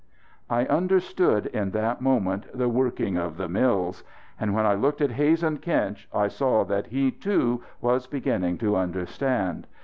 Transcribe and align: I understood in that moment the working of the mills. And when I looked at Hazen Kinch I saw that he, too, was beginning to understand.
I 0.49 0.65
understood 0.65 1.45
in 1.45 1.69
that 1.77 2.01
moment 2.01 2.47
the 2.57 2.67
working 2.67 3.17
of 3.17 3.37
the 3.37 3.47
mills. 3.47 4.03
And 4.39 4.55
when 4.55 4.65
I 4.65 4.73
looked 4.73 4.99
at 4.99 5.11
Hazen 5.11 5.59
Kinch 5.59 6.07
I 6.11 6.27
saw 6.27 6.63
that 6.65 6.87
he, 6.87 7.11
too, 7.11 7.61
was 7.81 8.07
beginning 8.07 8.57
to 8.57 8.75
understand. 8.75 9.67